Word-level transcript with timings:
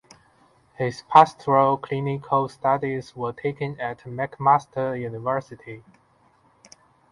His 0.79 1.03
pastoral 1.03 1.77
clinical 1.77 2.49
studies 2.49 3.15
were 3.15 3.33
taken 3.33 3.79
at 3.79 3.99
McMaster 3.99 4.99
University. 4.99 5.83